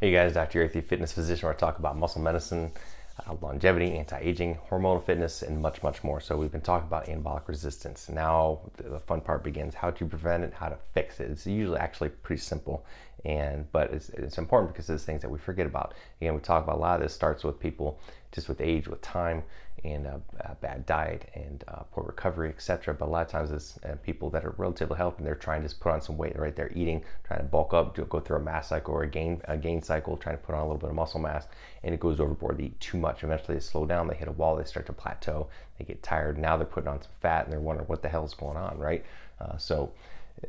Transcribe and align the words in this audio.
Hey 0.00 0.12
guys, 0.12 0.34
Dr. 0.34 0.64
Yarthy, 0.64 0.84
fitness 0.84 1.10
physician, 1.10 1.44
where 1.44 1.52
I 1.52 1.58
talk 1.58 1.80
about 1.80 1.96
muscle 1.96 2.22
medicine, 2.22 2.70
uh, 3.26 3.34
longevity, 3.42 3.98
anti-aging, 3.98 4.56
hormonal 4.70 5.04
fitness, 5.04 5.42
and 5.42 5.60
much, 5.60 5.82
much 5.82 6.04
more. 6.04 6.20
So 6.20 6.36
we've 6.36 6.52
been 6.52 6.60
talking 6.60 6.86
about 6.86 7.06
anabolic 7.06 7.48
resistance. 7.48 8.08
Now 8.08 8.60
the 8.76 9.00
fun 9.00 9.20
part 9.20 9.42
begins: 9.42 9.74
how 9.74 9.90
to 9.90 10.06
prevent 10.06 10.44
it, 10.44 10.54
how 10.54 10.68
to 10.68 10.78
fix 10.94 11.18
it. 11.18 11.32
It's 11.32 11.48
usually 11.48 11.80
actually 11.80 12.10
pretty 12.10 12.40
simple, 12.40 12.86
and 13.24 13.66
but 13.72 13.90
it's, 13.92 14.10
it's 14.10 14.38
important 14.38 14.72
because 14.72 14.86
there's 14.86 15.02
things 15.02 15.20
that 15.22 15.30
we 15.30 15.38
forget 15.40 15.66
about. 15.66 15.94
Again, 16.20 16.34
we 16.34 16.40
talk 16.42 16.62
about 16.62 16.76
a 16.76 16.78
lot 16.78 17.00
of 17.00 17.02
this 17.02 17.12
starts 17.12 17.42
with 17.42 17.58
people 17.58 17.98
just 18.30 18.48
with 18.48 18.60
age, 18.60 18.86
with 18.86 19.02
time, 19.02 19.42
and 19.84 20.06
a, 20.06 20.20
bad 20.60 20.84
diet 20.86 21.30
and 21.34 21.62
uh, 21.68 21.82
poor 21.92 22.04
recovery, 22.04 22.48
etc. 22.48 22.94
But 22.94 23.06
a 23.06 23.10
lot 23.10 23.26
of 23.26 23.28
times 23.28 23.50
it's 23.50 23.78
uh, 23.84 23.96
people 24.02 24.30
that 24.30 24.44
are 24.44 24.54
relatively 24.58 24.96
healthy 24.96 25.18
and 25.18 25.26
they're 25.26 25.34
trying 25.34 25.66
to 25.66 25.74
put 25.76 25.92
on 25.92 26.00
some 26.00 26.16
weight, 26.16 26.38
right? 26.38 26.54
They're 26.54 26.72
eating, 26.74 27.04
trying 27.24 27.40
to 27.40 27.46
bulk 27.46 27.74
up, 27.74 27.94
do, 27.94 28.04
go 28.04 28.20
through 28.20 28.38
a 28.38 28.40
mass 28.40 28.68
cycle 28.68 28.94
or 28.94 29.02
a 29.02 29.08
gain 29.08 29.40
a 29.44 29.56
gain 29.56 29.82
cycle, 29.82 30.16
trying 30.16 30.36
to 30.36 30.42
put 30.42 30.54
on 30.54 30.60
a 30.60 30.64
little 30.64 30.78
bit 30.78 30.90
of 30.90 30.96
muscle 30.96 31.20
mass, 31.20 31.46
and 31.84 31.94
it 31.94 32.00
goes 32.00 32.20
overboard. 32.20 32.58
They 32.58 32.64
eat 32.64 32.80
too 32.80 32.98
much. 32.98 33.22
Eventually, 33.22 33.54
they 33.54 33.60
slow 33.60 33.86
down. 33.86 34.08
They 34.08 34.16
hit 34.16 34.28
a 34.28 34.32
wall. 34.32 34.56
They 34.56 34.64
start 34.64 34.86
to 34.86 34.92
plateau. 34.92 35.48
They 35.78 35.84
get 35.84 36.02
tired. 36.02 36.38
Now 36.38 36.56
they're 36.56 36.66
putting 36.66 36.88
on 36.88 37.00
some 37.02 37.12
fat 37.20 37.44
and 37.44 37.52
they're 37.52 37.60
wondering 37.60 37.88
what 37.88 38.02
the 38.02 38.08
hell 38.08 38.24
is 38.24 38.34
going 38.34 38.56
on, 38.56 38.78
right? 38.78 39.04
Uh, 39.40 39.56
so 39.56 39.92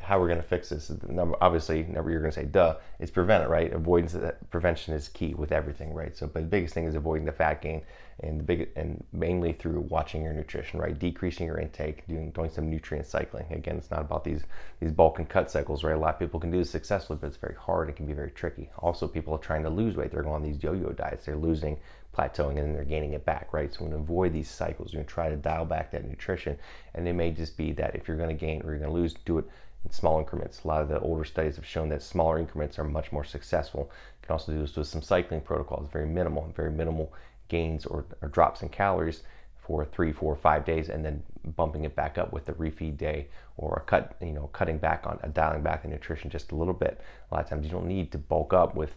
how 0.00 0.18
we're 0.18 0.28
going 0.28 0.40
to 0.40 0.46
fix 0.46 0.68
this. 0.68 0.90
Number 1.08 1.36
obviously 1.40 1.78
you're 1.78 2.02
going 2.02 2.24
to 2.24 2.32
say 2.32 2.44
duh 2.44 2.76
is 2.98 3.10
prevent 3.10 3.44
it 3.44 3.48
right? 3.48 3.72
Avoidance 3.72 4.14
uh, 4.14 4.32
prevention 4.50 4.94
is 4.94 5.08
key 5.08 5.34
with 5.34 5.52
everything 5.52 5.92
right? 5.94 6.16
So 6.16 6.26
but 6.26 6.42
the 6.42 6.48
biggest 6.48 6.74
thing 6.74 6.84
is 6.84 6.94
avoiding 6.94 7.24
the 7.24 7.32
fat 7.32 7.62
gain 7.62 7.82
and 8.20 8.40
the 8.40 8.44
big 8.44 8.68
and 8.76 9.02
mainly 9.12 9.52
through 9.52 9.80
watching 9.80 10.22
your 10.22 10.32
nutrition 10.32 10.80
right? 10.80 10.98
Decreasing 10.98 11.46
your 11.46 11.58
intake 11.58 12.06
doing 12.06 12.30
doing 12.32 12.50
some 12.50 12.68
nutrient 12.68 13.06
cycling. 13.06 13.46
Again 13.50 13.76
it's 13.76 13.90
not 13.90 14.00
about 14.00 14.24
these 14.24 14.44
these 14.80 14.92
bulk 14.92 15.18
and 15.18 15.28
cut 15.28 15.50
cycles 15.50 15.84
right? 15.84 15.96
A 15.96 15.98
lot 15.98 16.14
of 16.14 16.20
people 16.20 16.40
can 16.40 16.50
do 16.50 16.58
this 16.58 16.70
successfully 16.70 17.18
but 17.20 17.28
it's 17.28 17.36
very 17.36 17.56
hard. 17.56 17.88
It 17.88 17.96
can 17.96 18.06
be 18.06 18.12
very 18.12 18.30
tricky. 18.30 18.70
Also 18.78 19.08
people 19.08 19.34
are 19.34 19.38
trying 19.38 19.62
to 19.62 19.70
lose 19.70 19.96
weight. 19.96 20.10
They're 20.10 20.22
going 20.22 20.34
on 20.34 20.42
these 20.42 20.62
yo-yo 20.62 20.90
diets. 20.90 21.26
They're 21.26 21.36
losing 21.36 21.78
plateauing 22.16 22.50
and 22.50 22.58
then 22.58 22.72
they're 22.72 22.84
gaining 22.84 23.12
it 23.12 23.24
back 23.24 23.52
right 23.52 23.72
so 23.72 23.84
we're 23.84 23.90
to 23.90 23.96
avoid 23.96 24.32
these 24.32 24.50
cycles 24.50 24.92
we're 24.92 25.02
to 25.02 25.08
try 25.08 25.28
to 25.28 25.36
dial 25.36 25.64
back 25.64 25.90
that 25.90 26.08
nutrition 26.08 26.56
and 26.94 27.06
it 27.06 27.12
may 27.12 27.30
just 27.30 27.56
be 27.56 27.72
that 27.72 27.94
if 27.94 28.08
you're 28.08 28.16
going 28.16 28.28
to 28.28 28.34
gain 28.34 28.60
or 28.62 28.70
you're 28.70 28.78
going 28.78 28.90
to 28.90 28.96
lose 28.96 29.14
do 29.24 29.38
it 29.38 29.44
in 29.84 29.90
small 29.90 30.18
increments. 30.18 30.62
A 30.64 30.68
lot 30.68 30.82
of 30.82 30.88
the 30.88 31.00
older 31.00 31.24
studies 31.24 31.56
have 31.56 31.66
shown 31.66 31.88
that 31.90 32.02
smaller 32.02 32.38
increments 32.38 32.78
are 32.78 32.84
much 32.84 33.12
more 33.12 33.24
successful. 33.24 33.90
You 34.22 34.26
can 34.26 34.32
also 34.32 34.52
do 34.52 34.60
this 34.60 34.76
with 34.76 34.86
some 34.86 35.02
cycling 35.02 35.40
protocols, 35.40 35.88
very 35.92 36.06
minimal, 36.06 36.52
very 36.54 36.70
minimal 36.70 37.12
gains 37.48 37.86
or, 37.86 38.04
or 38.20 38.28
drops 38.28 38.62
in 38.62 38.68
calories 38.68 39.22
for 39.56 39.84
three, 39.84 40.12
four, 40.12 40.34
five 40.34 40.64
days, 40.64 40.88
and 40.88 41.04
then 41.04 41.22
bumping 41.56 41.84
it 41.84 41.94
back 41.94 42.16
up 42.16 42.32
with 42.32 42.46
the 42.46 42.52
refeed 42.54 42.96
day 42.96 43.28
or 43.56 43.76
a 43.76 43.80
cut, 43.80 44.16
you 44.22 44.32
know, 44.32 44.48
cutting 44.48 44.78
back 44.78 45.06
on, 45.06 45.18
dialing 45.32 45.62
back 45.62 45.82
the 45.82 45.88
nutrition 45.88 46.30
just 46.30 46.52
a 46.52 46.54
little 46.54 46.74
bit. 46.74 47.00
A 47.30 47.34
lot 47.34 47.44
of 47.44 47.50
times 47.50 47.66
you 47.66 47.70
don't 47.70 47.86
need 47.86 48.10
to 48.12 48.18
bulk 48.18 48.52
up 48.52 48.74
with 48.74 48.92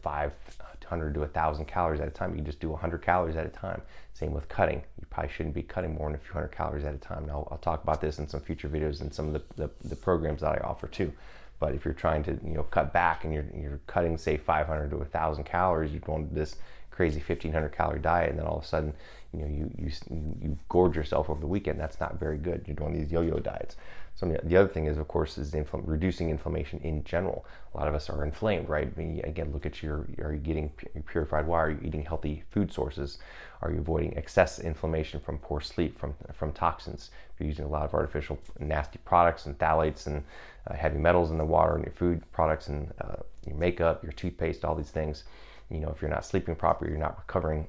500 0.91 1.13
to 1.13 1.21
1,000 1.21 1.65
calories 1.65 2.01
at 2.01 2.07
a 2.09 2.11
time. 2.11 2.31
You 2.31 2.37
can 2.37 2.45
just 2.45 2.59
do 2.59 2.69
100 2.69 3.01
calories 3.01 3.37
at 3.37 3.45
a 3.45 3.49
time. 3.49 3.81
Same 4.13 4.33
with 4.33 4.49
cutting. 4.49 4.83
You 4.99 5.07
probably 5.09 5.31
shouldn't 5.31 5.55
be 5.55 5.63
cutting 5.63 5.95
more 5.95 6.09
than 6.09 6.15
a 6.15 6.17
few 6.17 6.33
hundred 6.33 6.51
calories 6.51 6.83
at 6.83 6.93
a 6.93 6.97
time. 6.97 7.25
Now, 7.25 7.33
I'll, 7.33 7.47
I'll 7.51 7.57
talk 7.59 7.81
about 7.81 8.01
this 8.01 8.19
in 8.19 8.27
some 8.27 8.41
future 8.41 8.67
videos 8.67 8.99
and 8.99 9.13
some 9.13 9.27
of 9.27 9.33
the, 9.33 9.41
the, 9.55 9.69
the 9.87 9.95
programs 9.95 10.41
that 10.41 10.51
I 10.51 10.57
offer 10.67 10.87
too. 10.87 11.13
But 11.59 11.75
if 11.75 11.85
you're 11.85 11.93
trying 11.93 12.23
to, 12.23 12.33
you 12.43 12.55
know, 12.55 12.63
cut 12.63 12.91
back 12.91 13.23
and 13.23 13.33
you're, 13.33 13.45
you're 13.55 13.79
cutting, 13.87 14.17
say, 14.17 14.35
500 14.35 14.89
to 14.89 14.97
1,000 14.97 15.45
calories, 15.45 15.91
you're 15.91 16.01
going 16.01 16.27
to 16.27 16.35
this 16.35 16.57
crazy 16.89 17.23
1,500 17.25 17.69
calorie 17.69 17.99
diet, 17.99 18.31
and 18.31 18.39
then 18.39 18.45
all 18.45 18.57
of 18.57 18.63
a 18.63 18.67
sudden, 18.67 18.93
you 19.33 19.39
know, 19.39 19.47
you, 19.47 19.71
you, 19.77 19.91
you 20.41 20.57
gorge 20.67 20.97
yourself 20.97 21.29
over 21.29 21.39
the 21.39 21.47
weekend. 21.47 21.79
That's 21.79 22.01
not 22.01 22.19
very 22.19 22.37
good. 22.37 22.65
You're 22.67 22.75
doing 22.75 22.93
these 22.93 23.09
yo-yo 23.09 23.39
diets. 23.39 23.77
So 24.15 24.37
the 24.43 24.55
other 24.55 24.67
thing 24.67 24.85
is, 24.85 24.97
of 24.97 25.07
course, 25.07 25.37
is 25.39 25.51
infl- 25.53 25.81
reducing 25.83 26.29
inflammation 26.29 26.79
in 26.83 27.03
general. 27.03 27.45
A 27.73 27.77
lot 27.77 27.87
of 27.87 27.95
us 27.95 28.07
are 28.07 28.23
inflamed, 28.23 28.69
right? 28.69 28.87
Again, 29.23 29.51
look 29.51 29.65
at 29.65 29.81
your, 29.81 30.05
are 30.21 30.33
you 30.33 30.39
getting 30.39 30.69
purified 31.07 31.47
water? 31.47 31.67
Are 31.67 31.71
you 31.71 31.79
eating 31.83 32.03
healthy 32.03 32.43
food 32.51 32.71
sources? 32.71 33.17
Are 33.63 33.71
you 33.71 33.79
avoiding 33.79 34.15
excess 34.17 34.59
inflammation 34.59 35.19
from 35.19 35.39
poor 35.39 35.59
sleep, 35.59 35.97
from, 35.97 36.13
from 36.33 36.51
toxins? 36.51 37.09
If 37.33 37.39
you're 37.39 37.49
using 37.49 37.65
a 37.65 37.69
lot 37.69 37.83
of 37.83 37.93
artificial 37.95 38.37
nasty 38.59 38.99
products 39.05 39.47
and 39.47 39.57
phthalates 39.57 40.05
and 40.05 40.23
uh, 40.67 40.75
heavy 40.75 40.99
metals 40.99 41.31
in 41.31 41.37
the 41.37 41.45
water 41.45 41.75
and 41.75 41.83
your 41.83 41.93
food 41.93 42.21
products 42.31 42.67
and 42.67 42.93
uh, 43.01 43.15
your 43.47 43.55
makeup, 43.55 44.03
your 44.03 44.13
toothpaste, 44.13 44.63
all 44.63 44.75
these 44.75 44.91
things. 44.91 45.23
You 45.69 45.79
know, 45.79 45.89
if 45.89 46.01
you're 46.01 46.11
not 46.11 46.25
sleeping 46.25 46.55
properly, 46.55 46.91
you're 46.91 46.99
not 46.99 47.17
recovering. 47.17 47.65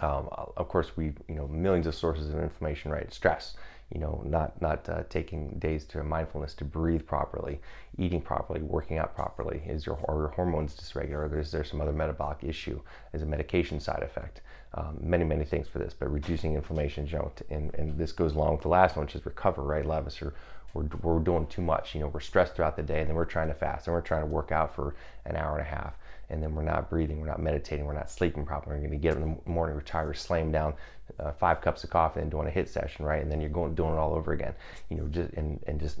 Um, 0.00 0.28
of 0.56 0.68
course, 0.68 0.96
we 0.96 1.06
you 1.28 1.36
know 1.36 1.48
millions 1.48 1.86
of 1.86 1.94
sources 1.94 2.28
of 2.30 2.40
inflammation, 2.40 2.90
right? 2.90 3.12
Stress, 3.12 3.56
you 3.92 4.00
know, 4.00 4.22
not 4.24 4.60
not 4.60 4.88
uh, 4.88 5.02
taking 5.08 5.58
days 5.58 5.84
to 5.86 6.02
mindfulness 6.02 6.54
to 6.54 6.64
breathe 6.64 7.06
properly, 7.06 7.60
eating 7.98 8.20
properly, 8.20 8.62
working 8.62 8.98
out 8.98 9.14
properly. 9.14 9.62
Is 9.66 9.86
your, 9.86 9.98
your 10.08 10.28
hormones 10.28 10.74
dysregulated? 10.74 11.32
Or 11.32 11.40
is 11.40 11.50
there 11.50 11.64
some 11.64 11.80
other 11.80 11.92
metabolic 11.92 12.38
issue? 12.42 12.80
Is 13.12 13.22
a 13.22 13.26
medication 13.26 13.80
side 13.80 14.02
effect? 14.02 14.40
Um, 14.76 14.98
many 15.00 15.24
many 15.24 15.44
things 15.44 15.68
for 15.68 15.78
this, 15.78 15.94
but 15.94 16.10
reducing 16.10 16.54
inflammation, 16.54 17.06
you 17.06 17.12
know, 17.12 17.32
and, 17.48 17.72
and 17.74 17.96
this 17.96 18.10
goes 18.10 18.34
along 18.34 18.54
with 18.54 18.62
the 18.62 18.68
last 18.68 18.96
one, 18.96 19.06
which 19.06 19.14
is 19.14 19.24
recover. 19.24 19.62
Right, 19.62 19.84
a 19.84 19.88
lot 19.88 20.00
of 20.00 20.06
us 20.08 20.20
are 20.20 20.34
we're, 20.74 20.88
we're 21.02 21.20
doing 21.20 21.46
too 21.46 21.62
much. 21.62 21.94
You 21.94 22.00
know, 22.00 22.08
we're 22.08 22.20
stressed 22.20 22.56
throughout 22.56 22.76
the 22.76 22.82
day, 22.82 23.00
and 23.00 23.08
then 23.08 23.14
we're 23.14 23.24
trying 23.24 23.48
to 23.48 23.54
fast, 23.54 23.86
and 23.86 23.94
we're 23.94 24.00
trying 24.00 24.22
to 24.22 24.26
work 24.26 24.52
out 24.52 24.74
for 24.74 24.96
an 25.24 25.36
hour 25.36 25.52
and 25.52 25.60
a 25.60 25.70
half, 25.70 25.94
and 26.28 26.42
then 26.42 26.54
we're 26.54 26.62
not 26.62 26.90
breathing, 26.90 27.20
we're 27.20 27.28
not 27.28 27.40
meditating, 27.40 27.86
we're 27.86 27.92
not 27.92 28.10
sleeping 28.10 28.44
properly. 28.44 28.76
We're 28.76 28.88
going 28.88 28.98
to 29.00 29.02
get 29.02 29.12
up 29.12 29.22
in 29.22 29.40
the 29.44 29.50
morning, 29.50 29.76
retire, 29.76 30.12
slam 30.12 30.50
down 30.50 30.74
uh, 31.20 31.32
five 31.32 31.60
cups 31.60 31.84
of 31.84 31.90
coffee, 31.90 32.20
and 32.20 32.30
doing 32.30 32.48
a 32.48 32.50
HIIT 32.50 32.68
session, 32.68 33.04
right? 33.04 33.22
And 33.22 33.30
then 33.30 33.40
you're 33.40 33.50
going 33.50 33.74
doing 33.74 33.92
it 33.92 33.98
all 33.98 34.14
over 34.14 34.32
again. 34.32 34.54
You 34.88 34.96
know, 34.96 35.06
just 35.06 35.32
and 35.34 35.62
and 35.66 35.80
just 35.80 36.00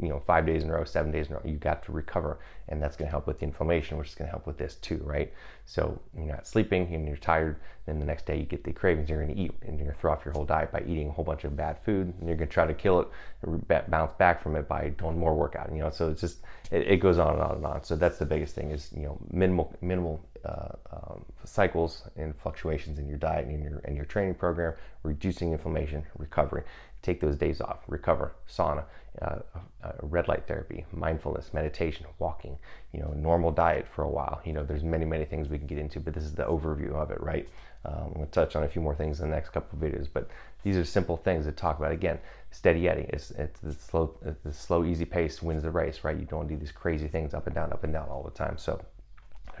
you 0.00 0.08
know, 0.08 0.20
five 0.26 0.46
days 0.46 0.62
in 0.62 0.70
a 0.70 0.72
row, 0.72 0.84
seven 0.84 1.12
days 1.12 1.26
in 1.26 1.34
a 1.34 1.36
row, 1.36 1.42
you 1.44 1.56
got 1.56 1.84
to 1.84 1.92
recover, 1.92 2.38
and 2.68 2.82
that's 2.82 2.96
going 2.96 3.06
to 3.06 3.10
help 3.10 3.26
with 3.26 3.38
the 3.38 3.44
inflammation, 3.44 3.98
which 3.98 4.08
is 4.08 4.14
going 4.14 4.26
to 4.26 4.30
help 4.30 4.46
with 4.46 4.56
this 4.56 4.76
too, 4.76 5.00
right? 5.04 5.32
So 5.66 6.00
you're 6.16 6.26
not 6.26 6.46
sleeping, 6.46 6.94
and 6.94 7.06
you're 7.06 7.16
tired. 7.18 7.56
Then 7.86 7.99
the 8.00 8.06
next 8.06 8.26
day 8.26 8.38
you 8.38 8.44
get 8.44 8.64
the 8.64 8.72
cravings, 8.72 9.08
you're 9.08 9.22
going 9.22 9.34
to 9.34 9.40
eat, 9.40 9.52
and 9.62 9.76
you're 9.76 9.86
going 9.86 9.94
to 9.94 10.00
throw 10.00 10.12
off 10.12 10.24
your 10.24 10.32
whole 10.32 10.44
diet 10.44 10.72
by 10.72 10.80
eating 10.80 11.08
a 11.08 11.12
whole 11.12 11.24
bunch 11.24 11.44
of 11.44 11.56
bad 11.56 11.78
food, 11.84 12.12
and 12.18 12.28
you're 12.28 12.36
going 12.36 12.48
to 12.48 12.52
try 12.52 12.66
to 12.66 12.74
kill 12.74 13.00
it, 13.00 13.90
bounce 13.90 14.12
back 14.14 14.42
from 14.42 14.56
it 14.56 14.66
by 14.68 14.88
doing 14.98 15.18
more 15.18 15.34
workout. 15.34 15.70
You 15.72 15.80
know, 15.80 15.90
so 15.90 16.10
it's 16.10 16.20
just 16.20 16.38
it, 16.70 16.86
it 16.86 16.96
goes 16.98 17.18
on 17.18 17.34
and 17.34 17.42
on 17.42 17.56
and 17.56 17.66
on. 17.66 17.84
So 17.84 17.96
that's 17.96 18.18
the 18.18 18.26
biggest 18.26 18.54
thing 18.54 18.70
is 18.70 18.90
you 18.96 19.02
know 19.02 19.18
minimal 19.30 19.74
minimal 19.80 20.24
uh, 20.44 20.68
um, 20.92 21.24
cycles 21.44 22.04
and 22.16 22.34
fluctuations 22.36 22.98
in 22.98 23.08
your 23.08 23.18
diet 23.18 23.46
and 23.46 23.62
your 23.62 23.80
and 23.84 23.96
your 23.96 24.04
training 24.04 24.34
program, 24.34 24.74
reducing 25.02 25.52
inflammation, 25.52 26.04
recovery. 26.16 26.62
Take 27.02 27.20
those 27.20 27.36
days 27.36 27.62
off, 27.62 27.78
recover, 27.88 28.34
sauna, 28.46 28.84
uh, 29.22 29.38
uh, 29.82 29.92
red 30.02 30.28
light 30.28 30.46
therapy, 30.46 30.84
mindfulness, 30.92 31.54
meditation, 31.54 32.04
walking. 32.18 32.58
You 32.92 33.00
know, 33.00 33.12
normal 33.16 33.50
diet 33.50 33.86
for 33.86 34.02
a 34.02 34.10
while. 34.10 34.42
You 34.44 34.52
know, 34.52 34.64
there's 34.64 34.84
many 34.84 35.06
many 35.06 35.24
things 35.24 35.48
we 35.48 35.58
can 35.58 35.66
get 35.66 35.78
into, 35.78 36.00
but 36.00 36.14
this 36.14 36.24
is 36.24 36.34
the 36.34 36.44
overview 36.44 36.92
of 36.92 37.10
it, 37.10 37.20
right? 37.22 37.48
Um, 37.84 37.94
I'm 37.94 38.12
going 38.12 38.26
to 38.26 38.32
touch 38.32 38.56
on 38.56 38.64
a 38.64 38.68
few 38.68 38.82
more 38.82 38.94
things 38.94 39.20
in 39.20 39.30
the 39.30 39.34
next 39.34 39.50
couple 39.50 39.78
videos, 39.78 40.06
but 40.12 40.28
these 40.62 40.76
are 40.76 40.84
simple 40.84 41.16
things 41.16 41.46
to 41.46 41.52
talk 41.52 41.78
about. 41.78 41.92
Again, 41.92 42.18
steady 42.50 42.88
Eddie. 42.88 43.06
It's, 43.08 43.30
it's 43.30 43.58
the 43.60 43.72
slow, 43.72 44.14
the 44.44 44.52
slow, 44.52 44.84
easy 44.84 45.06
pace 45.06 45.42
wins 45.42 45.62
the 45.62 45.70
race, 45.70 46.04
right? 46.04 46.18
You 46.18 46.26
don't 46.26 46.46
do 46.46 46.58
these 46.58 46.72
crazy 46.72 47.08
things 47.08 47.32
up 47.32 47.46
and 47.46 47.54
down, 47.54 47.72
up 47.72 47.84
and 47.84 47.92
down 47.92 48.08
all 48.08 48.22
the 48.22 48.30
time. 48.30 48.58
So 48.58 48.82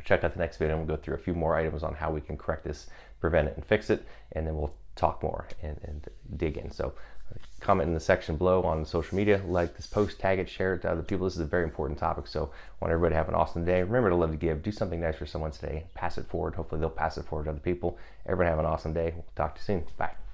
check 0.04 0.24
out 0.24 0.32
the 0.32 0.38
next 0.38 0.56
video 0.56 0.76
and 0.76 0.86
we'll 0.86 0.96
go 0.96 1.02
through 1.02 1.14
a 1.14 1.18
few 1.18 1.34
more 1.34 1.56
items 1.56 1.82
on 1.82 1.94
how 1.94 2.10
we 2.10 2.20
can 2.20 2.36
correct 2.36 2.64
this, 2.64 2.88
prevent 3.20 3.48
it, 3.48 3.56
and 3.56 3.64
fix 3.64 3.90
it, 3.90 4.04
and 4.32 4.46
then 4.46 4.56
we'll 4.56 4.74
talk 4.96 5.22
more 5.22 5.46
and, 5.62 5.78
and 5.84 6.08
dig 6.36 6.56
in. 6.56 6.70
So 6.70 6.92
comment 7.60 7.88
in 7.88 7.94
the 7.94 8.00
section 8.00 8.36
below 8.36 8.62
on 8.62 8.84
social 8.84 9.16
media, 9.16 9.42
like 9.46 9.76
this 9.76 9.86
post, 9.86 10.18
tag 10.18 10.38
it, 10.38 10.48
share 10.48 10.74
it 10.74 10.82
to 10.82 10.90
other 10.90 11.02
people. 11.02 11.26
This 11.26 11.34
is 11.34 11.40
a 11.40 11.46
very 11.46 11.64
important 11.64 11.98
topic. 11.98 12.26
So 12.26 12.50
I 12.52 12.84
want 12.84 12.92
everybody 12.92 13.12
to 13.12 13.16
have 13.16 13.28
an 13.28 13.34
awesome 13.34 13.64
day. 13.64 13.82
Remember 13.82 14.10
to 14.10 14.16
love 14.16 14.30
to 14.30 14.36
give. 14.36 14.62
Do 14.62 14.72
something 14.72 15.00
nice 15.00 15.16
for 15.16 15.26
someone 15.26 15.50
today. 15.50 15.84
Pass 15.94 16.18
it 16.18 16.26
forward. 16.26 16.54
Hopefully 16.54 16.80
they'll 16.80 16.90
pass 16.90 17.18
it 17.18 17.26
forward 17.26 17.44
to 17.44 17.50
other 17.50 17.60
people. 17.60 17.98
Everyone 18.26 18.50
have 18.50 18.58
an 18.58 18.66
awesome 18.66 18.92
day. 18.92 19.12
We'll 19.14 19.24
talk 19.36 19.54
to 19.54 19.60
you 19.60 19.64
soon. 19.64 19.84
Bye. 19.96 20.29